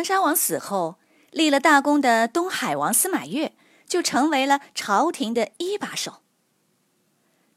[0.00, 0.96] 长沙王死后，
[1.30, 3.54] 立了大功的东海王司马越
[3.86, 6.22] 就成为了朝廷的一把手。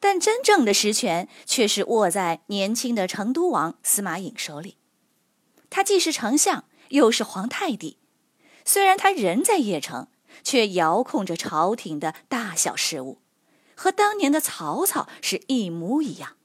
[0.02, 4.76] 但真正的实权却是握在年轻的成都王司马颖手里。
[5.70, 7.98] 他既是丞相，又是皇太帝。
[8.66, 10.10] 虽然他人在邺城，
[10.44, 13.22] 却遥控着朝廷的大小事务，
[13.74, 16.35] 和当年的曹操是一模一样。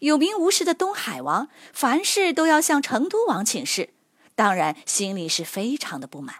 [0.00, 3.93] 有名无实的东海王，凡事都要向成都王请示。
[4.34, 6.36] 当然，心里是非常的不满。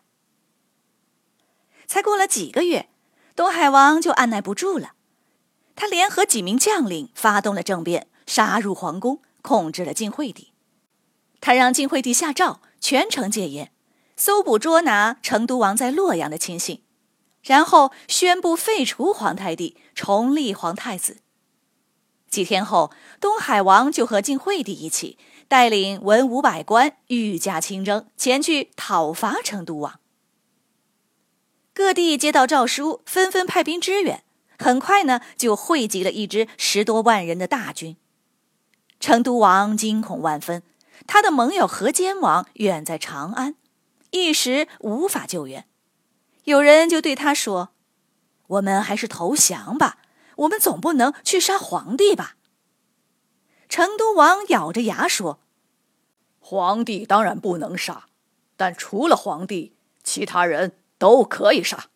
[1.87, 2.89] 才过了几个月，
[3.37, 4.95] 东海王就按耐不住了，
[5.77, 10.53] 他联合几名将领发动了政变，杀入皇宫，控制了晋惠帝。
[11.41, 13.71] 他让晋惠帝下诏，全城戒严，
[14.17, 16.83] 搜捕捉拿成都王在洛阳的亲信，
[17.43, 21.19] 然后宣布废除皇太帝，重立皇太子。
[22.31, 25.19] 几天后，东海王就和晋惠帝一起。
[25.55, 30.01] 带领文武百官御驾亲征，前去讨伐成都王。
[31.73, 34.25] 各地接到诏书，纷纷派兵支援。
[34.59, 37.97] 很快呢，就汇集了一支十多万人的大军。
[38.99, 40.65] 成都王惊恐万分，
[41.07, 43.55] 他的盟友河间王远在长安，
[44.11, 45.69] 一时无法救援。
[46.43, 47.69] 有人就对他说
[48.59, 49.99] ：“我们还是投降吧，
[50.39, 52.35] 我们总不能去杀皇帝吧。”
[53.71, 55.39] 成都王咬着牙说
[56.47, 58.05] ：“皇帝当然不能杀，
[58.55, 61.87] 但除了皇帝，其他人都可以杀。”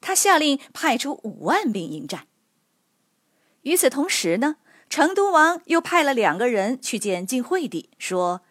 [0.00, 2.28] 他下令派出五万兵迎战。
[3.62, 8.42] 与此同时呢，成都王又派了两个人去见晋惠帝，说：“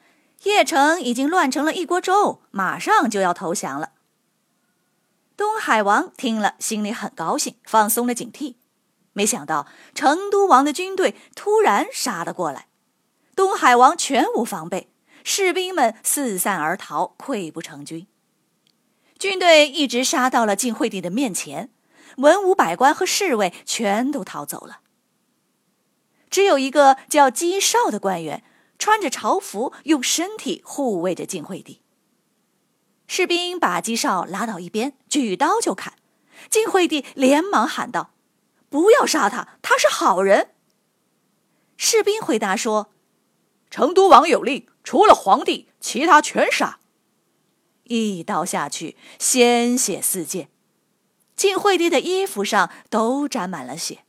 [0.43, 3.93] 邺城已经乱成了一锅粥，马上就要投降了。”
[5.37, 8.55] 东海王听了，心里很高兴，放松了警惕。
[9.13, 12.67] 没想到成都王的军队突然杀了过来，
[13.39, 14.89] 东海王全无防备，
[15.23, 18.05] 士兵们四散而逃，溃不成军。
[19.17, 21.71] 军队一直杀到了晋惠帝的面前，
[22.17, 24.81] 文武百官和侍卫全都逃走了，
[26.29, 28.43] 只有一个叫姬绍的官员
[28.77, 31.79] 穿着朝服，用身体护卫着晋惠帝。
[33.07, 35.93] 士兵把姬绍拉到一边，举刀就砍，
[36.49, 38.11] 晋惠帝连忙喊道。
[38.67, 40.49] 不要杀他，他是好人。
[41.77, 42.91] 士兵回答说
[43.69, 46.79] ：“成都王有令，除了皇帝，其他全杀。”
[47.85, 50.49] 一刀下去，鲜血四溅，
[51.35, 54.03] 晋惠帝的衣服上都沾满了血。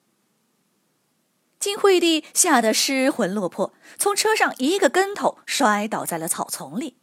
[1.59, 6.97] 晋惠帝吓得失魂落魄，从车上一个跟头摔倒在了草丛里。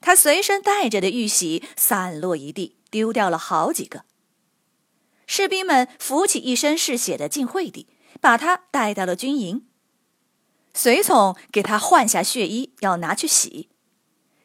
[0.00, 4.04] 他随身带着的玉玺散落一地，丢掉了好几个。
[5.26, 7.88] 士兵们扶起一身是血的晋惠帝，
[8.20, 9.66] 把他带到了军营。
[10.76, 13.70] 随从给他换下血衣，要拿去洗。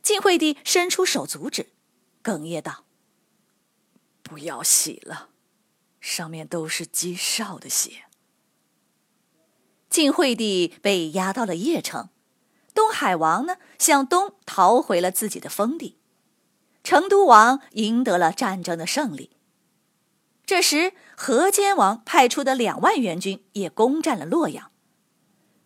[0.01, 1.73] 晋惠帝伸出手阻止，
[2.23, 2.85] 哽咽道
[4.23, 5.27] ：“不要洗了，
[5.99, 8.05] 上面都是姬少的血。”
[9.89, 12.07] 晋惠帝被押到了邺城，
[12.73, 15.97] 东海王呢向东逃回了自己的封地，
[16.81, 19.31] 成都王赢得了战争的胜利。
[20.45, 24.70] 这时，河间王派出的两万援军也攻占了洛阳。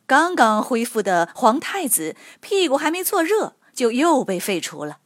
[0.08, 5.00] 刚刚恢复的皇太子屁股还没坐热，就又被废除了。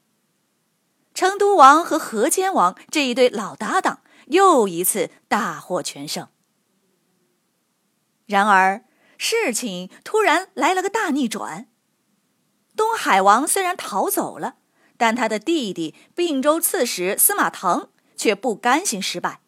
[1.13, 6.27] 成都王和河间王这一对老搭档又一次大获全胜。
[8.25, 8.85] 然而，
[9.17, 11.67] 事情突然来了个大逆转。
[12.75, 14.55] 东海王虽然逃走了，
[14.97, 19.41] 但他的弟弟并州刺史司马腾却不甘心失败。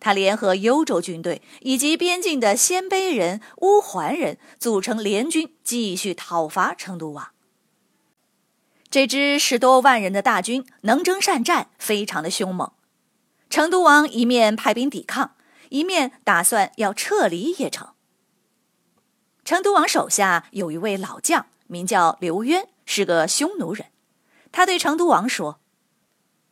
[0.00, 7.30] 他联合幽州军队以及边境的鲜卑人、乌桓人，组成联军，继续讨伐成都王。
[8.90, 12.72] 这支十多万人的大军能征善战，非常的凶猛。
[13.50, 15.34] 成都王一面派兵抵抗，
[15.70, 17.88] 一面打算要撤离邺城。
[19.44, 23.86] 成都王手下有一位老将，名叫刘渊，是个匈奴人。
[24.52, 25.60] 他对成都王说：“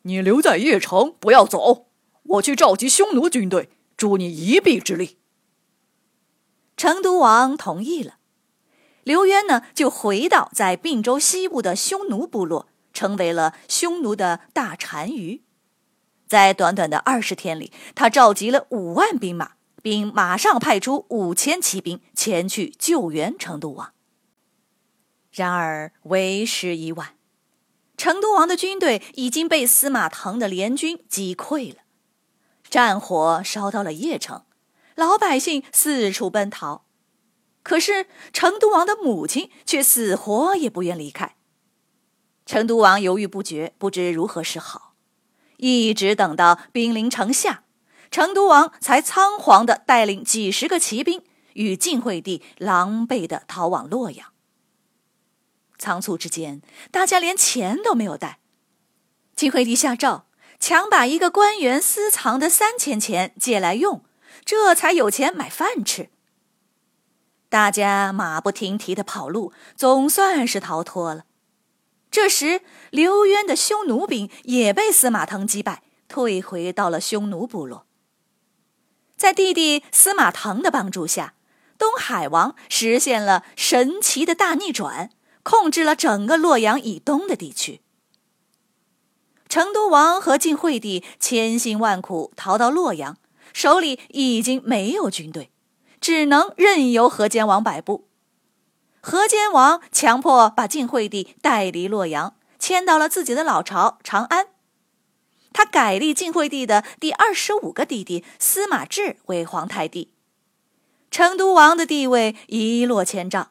[0.03, 1.86] 你留在邺城，不要走。”
[2.29, 5.17] 我去召集匈奴军队，助你一臂之力。
[6.77, 8.19] 成都王同意了。
[9.05, 15.43] 刘渊呢，就回到在并州西部的匈奴部落，成为了匈奴的大单于。
[16.27, 23.93] 在短短的二十天里，他召集了五万兵马，并马上派出五千骑兵前去救援成都王。
[25.31, 27.15] 然而为时已晚，
[27.97, 31.83] 成都王的军队已经被司马腾的联军击溃了，
[32.69, 34.45] 战火烧到了邺城，
[34.95, 36.85] 老百姓四处奔逃。
[37.63, 41.35] 可是成都王的母亲却死活也不愿离开。
[42.45, 44.95] 成都王犹豫不决，不知如何是好，
[45.57, 47.65] 一直等到兵临城下，
[48.09, 51.25] 成都王才仓皇的带领几十个骑兵
[51.55, 54.29] 与晋惠帝狼狈的逃往洛阳。
[55.77, 58.39] 仓促之间，大家连钱都没有带。
[59.35, 60.26] 晋惠帝下诏，
[60.59, 64.03] 强把一个官员私藏的三千钱借来用，
[64.45, 66.09] 这才有钱买饭吃。
[67.49, 71.25] 大家马不停蹄的跑路，总算是逃脱了。
[72.11, 77.87] 这时，刘渊的匈奴兵也被司马腾击败，退回到了匈奴部落。
[79.17, 81.35] 在弟弟司马腾的帮助下，
[81.79, 85.11] 东海王实现了神奇的大逆转，
[85.43, 87.81] 控制了整个洛阳以东的地区。
[89.49, 93.17] 成都王和晋惠帝千辛万苦逃到洛阳，
[93.53, 95.51] 手里已经没有军队。
[95.99, 98.07] 只能任由河间王摆布。
[99.01, 104.49] 河间王强迫把晋惠帝带离洛阳，迁到了自己的老巢长安。
[105.53, 110.13] 他改立晋惠帝的第二十五个弟弟司马志为皇太帝。
[111.11, 113.49] 成都王的地位一落千丈，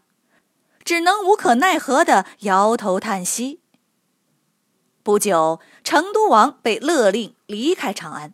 [0.84, 3.60] 只能无可奈何的摇头叹息。
[5.02, 8.34] 不久，成都王被勒令离开长安。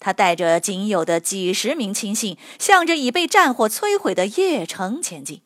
[0.00, 5.40] 他带着仅有的几十名亲信，向着已被战火摧毁的邺城前进。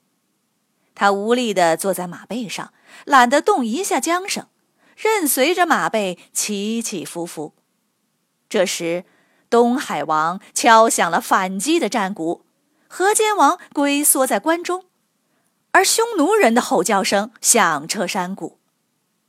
[0.97, 2.73] 他无力地坐在马背上，
[3.05, 4.49] 懒得动一下缰绳，
[4.97, 7.53] 任随着马背起起伏伏。
[8.49, 9.05] 这时，
[9.49, 12.45] 东海王敲响了反击的战鼓，
[12.89, 14.87] 河间王龟缩在关中，
[15.71, 18.59] 而匈奴人的吼叫声响彻山谷。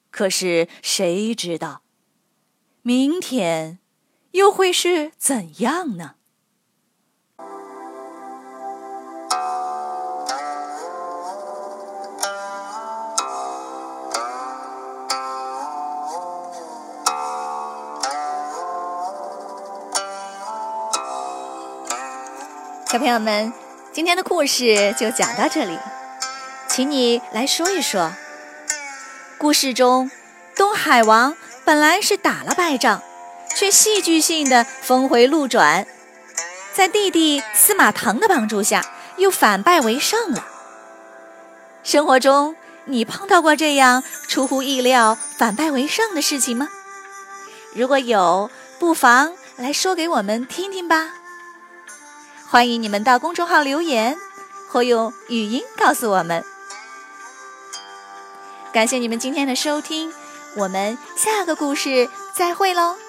[0.09, 1.83] 可是谁知道，
[2.89, 3.77] 明天？
[4.31, 6.15] 又会是怎样呢？
[22.87, 23.53] 小朋友们，
[23.93, 25.77] 今天的故事就讲到这里，
[26.67, 28.11] 请你来说一说。
[29.37, 30.09] 故事中，
[30.55, 31.37] 东海王
[31.69, 32.99] 本来是打了败仗。
[33.55, 35.85] 却戏剧性的峰回路转，
[36.73, 38.83] 在弟弟司马腾的帮助下，
[39.17, 40.47] 又反败为胜了。
[41.83, 42.55] 生活中，
[42.85, 46.69] 你碰到过这样出乎意料反败为胜的事情吗？
[47.75, 48.49] 如果有，
[48.79, 51.11] 不妨来说给我们听听吧。
[52.49, 54.17] 欢迎你们到公众号留言，
[54.71, 56.43] 或用语音告诉我们。
[58.73, 60.11] 感谢你们今天的收听，
[60.59, 63.08] 我们下个故事再会喽。